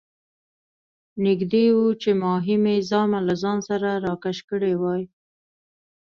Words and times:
نږدې 1.25 1.65
وو 1.75 1.87
چې 2.01 2.09
ماهي 2.21 2.57
مې 2.63 2.75
زامه 2.89 3.19
له 3.27 3.33
ځان 3.41 3.57
سره 3.69 3.87
راکش 4.05 4.37
کړې 4.49 4.73
وای. 4.81 5.03